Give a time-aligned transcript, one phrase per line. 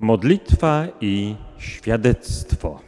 [0.00, 2.80] Modlitwa i świadectwo.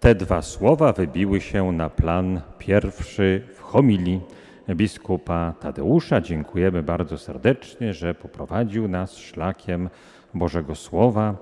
[0.00, 4.20] Te dwa słowa wybiły się na plan pierwszy w homilii
[4.68, 6.20] biskupa Tadeusza.
[6.20, 9.90] Dziękujemy bardzo serdecznie, że poprowadził nas szlakiem
[10.34, 11.36] Bożego Słowa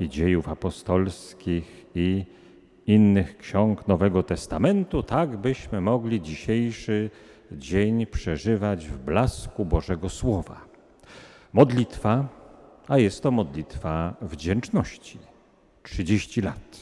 [0.00, 2.24] i dziejów apostolskich i
[2.86, 7.10] innych ksiąg Nowego Testamentu, tak byśmy mogli dzisiejszy
[7.52, 10.60] dzień przeżywać w blasku Bożego Słowa.
[11.52, 12.28] Modlitwa,
[12.88, 15.18] a jest to modlitwa wdzięczności.
[15.82, 16.78] 30 lat.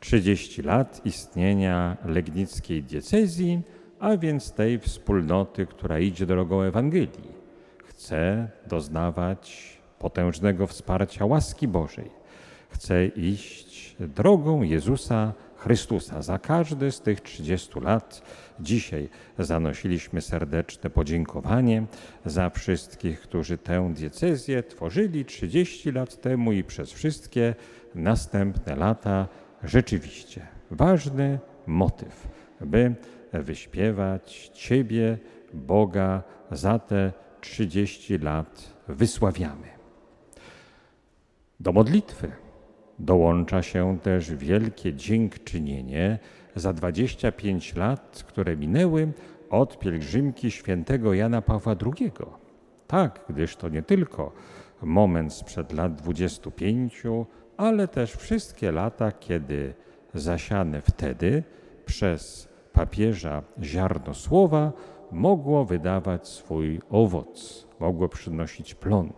[0.00, 3.62] 30 lat istnienia legnickiej diecezji,
[4.00, 7.34] a więc tej wspólnoty, która idzie drogą Ewangelii.
[7.84, 12.10] Chce doznawać potężnego wsparcia łaski Bożej.
[12.68, 15.32] Chce iść drogą Jezusa
[15.64, 16.22] Chrystusa.
[16.22, 18.22] Za każdy z tych 30 lat
[18.60, 21.86] dzisiaj zanosiliśmy serdeczne podziękowanie
[22.24, 27.54] za wszystkich, którzy tę diecezję tworzyli 30 lat temu i przez wszystkie
[27.94, 29.28] następne lata.
[29.62, 32.28] Rzeczywiście ważny motyw,
[32.60, 32.94] by
[33.32, 35.18] wyśpiewać Ciebie,
[35.52, 39.68] Boga, za te 30 lat wysławiamy.
[41.60, 42.43] Do modlitwy
[42.98, 46.18] dołącza się też wielkie dziękczynienie
[46.56, 49.12] za 25 lat, które minęły
[49.50, 52.12] od pielgrzymki świętego Jana Pawła II.
[52.86, 54.32] Tak, gdyż to nie tylko
[54.82, 57.02] moment sprzed lat 25,
[57.56, 59.74] ale też wszystkie lata, kiedy
[60.14, 61.42] zasiane wtedy
[61.86, 64.72] przez papieża ziarno słowa
[65.12, 69.12] mogło wydawać swój owoc, mogło przynosić plon,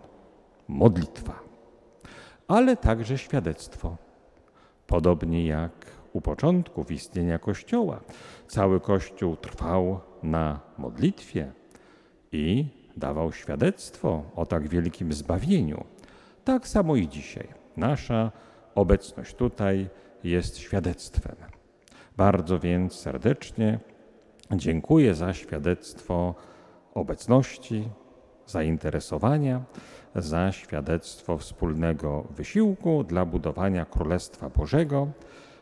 [0.68, 1.40] modlitwa,
[2.48, 3.97] ale także świadectwo.
[4.86, 5.72] Podobnie jak
[6.12, 8.00] u początków istnienia Kościoła,
[8.48, 11.52] cały Kościół trwał na modlitwie
[12.33, 15.84] i dawał świadectwo o tak wielkim zbawieniu.
[16.44, 17.48] Tak samo i dzisiaj.
[17.77, 18.33] Nasza
[18.74, 19.89] obecność tutaj
[20.24, 21.36] jest świadectwem.
[22.17, 23.78] Bardzo więc serdecznie
[24.52, 26.34] dziękuję za świadectwo
[26.95, 27.89] obecności,
[28.46, 29.64] zainteresowania,
[30.14, 35.08] za świadectwo wspólnego wysiłku dla budowania Królestwa Bożego.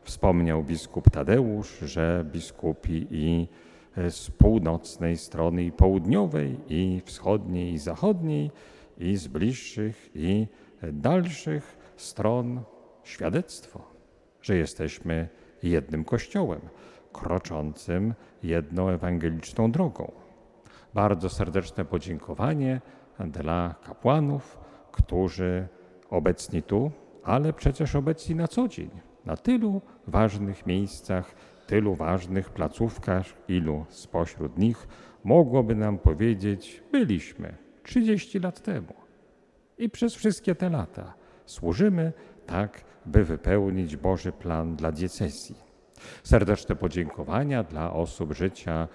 [0.03, 3.49] Wspomniał biskup Tadeusz, że biskupi i
[4.11, 8.51] z północnej strony, i południowej, i wschodniej, i zachodniej,
[8.99, 10.47] i z bliższych, i
[10.93, 12.61] dalszych stron
[13.05, 13.81] świadectwo,
[14.43, 15.29] że jesteśmy
[15.63, 16.61] jednym Kościołem,
[17.13, 20.24] kroczącym jedną ewangeliczną drogą.
[20.95, 22.81] Bardzo serdeczne podziękowanie
[23.19, 24.59] dla kapłanów,
[24.93, 25.69] którzy
[26.11, 26.91] obecni tu,
[27.25, 28.91] ale przecież obecni na co dzień,
[29.25, 31.35] na tylu ważnych miejscach,
[31.67, 34.89] tylu ważnych placówkach, ilu spośród nich
[35.25, 38.95] mogłoby nam powiedzieć, byliśmy 30 lat temu.
[39.79, 41.15] I przez wszystkie te lata
[41.47, 42.13] służymy
[42.47, 45.57] tak, by wypełnić Boży plan dla diecezji.
[46.23, 48.89] Serdeczne podziękowania dla osób życia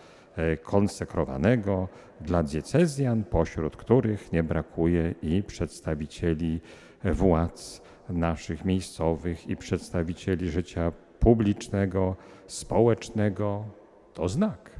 [0.61, 1.87] konsekrowanego,
[2.21, 6.61] dla diecezjan, pośród których nie brakuje i przedstawicieli
[7.03, 12.15] władz naszych miejscowych i przedstawicieli życia publicznego,
[12.47, 13.65] społecznego.
[14.13, 14.71] To znak,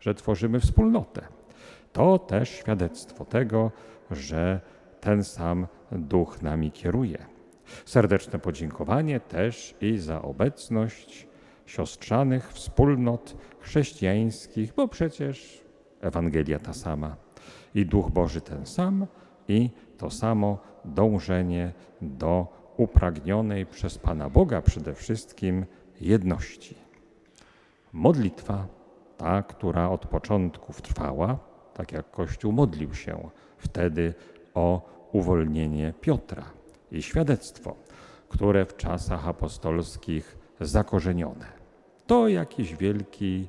[0.00, 1.22] że tworzymy wspólnotę.
[1.92, 3.70] To też świadectwo tego,
[4.10, 4.60] że
[5.00, 7.26] ten sam duch nami kieruje.
[7.84, 11.28] Serdeczne podziękowanie też i za obecność
[11.68, 15.64] siostrzanych wspólnot chrześcijańskich, bo przecież
[16.00, 17.16] Ewangelia ta sama
[17.74, 19.06] i Duch Boży ten sam
[19.48, 22.46] i to samo dążenie do
[22.76, 25.66] upragnionej przez Pana Boga przede wszystkim
[26.00, 26.74] jedności.
[27.92, 28.66] Modlitwa,
[29.16, 31.38] ta, która od początków trwała,
[31.74, 34.14] tak jak Kościół modlił się wtedy
[34.54, 36.44] o uwolnienie Piotra
[36.92, 37.76] i świadectwo,
[38.28, 41.57] które w czasach apostolskich zakorzenione.
[42.08, 43.48] To jakiś wielki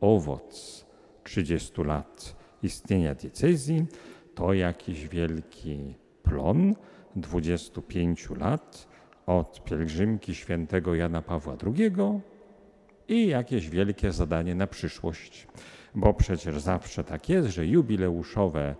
[0.00, 0.84] owoc
[1.24, 3.86] 30 lat istnienia diecezji,
[4.34, 6.74] to jakiś wielki plon
[7.16, 8.88] 25 lat
[9.26, 11.92] od pielgrzymki świętego Jana Pawła II
[13.08, 15.46] i jakieś wielkie zadanie na przyszłość,
[15.94, 18.74] bo przecież zawsze tak jest, że jubileuszowe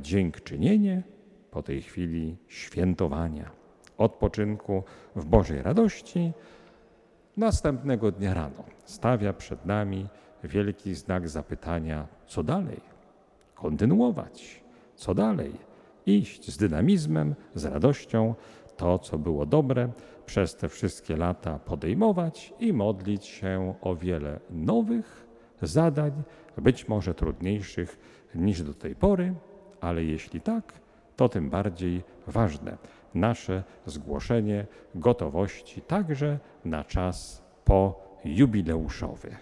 [0.00, 1.02] dziękczynienie
[1.50, 3.50] po tej chwili świętowania,
[3.98, 4.82] odpoczynku
[5.16, 6.32] w Bożej radości,
[7.36, 10.06] następnego dnia rano stawia przed nami
[10.44, 12.80] wielki znak zapytania, co dalej?
[13.54, 14.64] Kontynuować,
[14.94, 15.52] co dalej?
[16.06, 18.34] Iść z dynamizmem, z radością,
[18.76, 19.88] to, co było dobre,
[20.26, 25.26] przez te wszystkie lata podejmować i modlić się o wiele nowych
[25.62, 26.12] zadań,
[26.56, 27.98] być może trudniejszych
[28.34, 29.34] niż do tej pory,
[29.80, 30.72] ale jeśli tak,
[31.16, 32.76] to tym bardziej ważne,
[33.14, 39.36] nasze zgłoszenie gotowości także na czas pojubileuszowy.